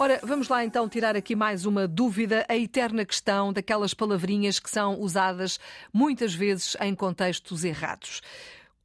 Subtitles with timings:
[0.00, 4.70] Ora, vamos lá então tirar aqui mais uma dúvida, a eterna questão daquelas palavrinhas que
[4.70, 5.58] são usadas
[5.92, 8.22] muitas vezes em contextos errados.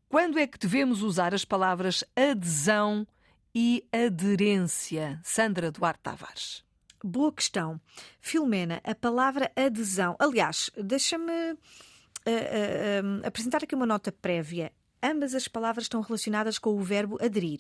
[0.10, 3.06] Quando é que devemos usar as palavras adesão
[3.54, 5.20] e aderência?
[5.24, 6.64] Sandra Duarte Tavares.
[7.04, 7.80] Boa questão.
[8.20, 10.16] Filomena, a palavra adesão.
[10.18, 14.72] Aliás, deixa-me uh, uh, uh, apresentar aqui uma nota prévia.
[15.02, 17.60] Ambas as palavras estão relacionadas com o verbo aderir.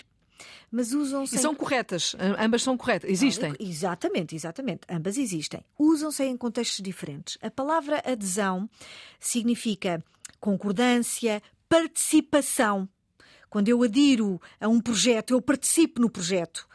[0.72, 1.36] Mas usam-se.
[1.36, 3.54] E são corretas, ambas são corretas, existem.
[3.60, 4.82] Exatamente, exatamente.
[4.90, 5.64] Ambas existem.
[5.78, 7.38] Usam-se em contextos diferentes.
[7.42, 8.70] A palavra adesão
[9.20, 10.04] significa
[10.40, 12.90] concordância, participação.
[13.50, 16.68] Quando eu adiro a um projeto, eu participo no projeto.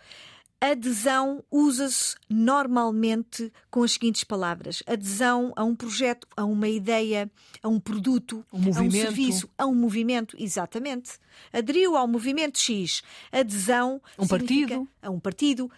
[0.60, 7.30] Adesão usa-se normalmente com as seguintes palavras: adesão a um projeto, a uma ideia,
[7.62, 10.36] a um produto, um a um serviço, a um movimento.
[10.38, 11.12] Exatamente.
[11.52, 13.02] Aderiu ao movimento X.
[13.30, 14.88] Adesão um partido.
[15.00, 15.70] a um partido.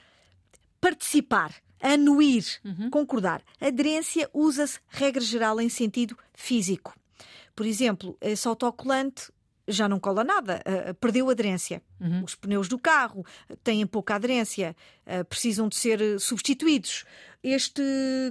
[0.81, 2.89] Participar, anuir, uhum.
[2.89, 3.43] concordar.
[3.61, 6.95] Aderência usa-se, regra geral, em sentido físico.
[7.55, 9.31] Por exemplo, esse autocolante
[9.71, 11.83] já não cola nada, uh, perdeu aderência.
[12.01, 12.25] Uhum.
[12.25, 13.25] Os pneus do carro
[13.63, 17.05] têm pouca aderência, uh, precisam de ser substituídos.
[17.43, 17.83] Este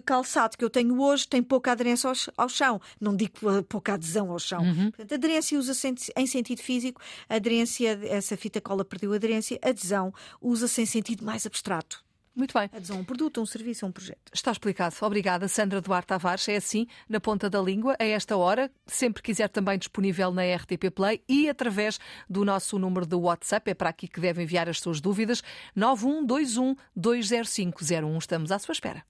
[0.05, 2.79] calçado que eu tenho hoje tem pouca aderência ao, ao chão.
[3.01, 3.33] Não digo
[3.67, 4.61] pouca adesão ao chão.
[4.61, 4.91] Uhum.
[4.91, 10.85] Portanto, aderência usa-se em sentido físico, aderência, essa fita cola perdeu aderência, adesão usa-se em
[10.85, 12.03] sentido mais abstrato.
[12.39, 12.69] Muito bem.
[12.73, 14.31] Adesão a um produto, a um serviço, a um projeto.
[14.33, 14.95] Está explicado.
[15.01, 16.47] Obrigada, Sandra Duarte Tavares.
[16.47, 20.89] É assim, na ponta da língua, a esta hora, sempre quiser também disponível na RTP
[20.89, 23.69] Play e através do nosso número de WhatsApp.
[23.69, 25.43] É para aqui que devem enviar as suas dúvidas.
[25.75, 28.17] 9121 20501.
[28.17, 29.03] Estamos à sua espera.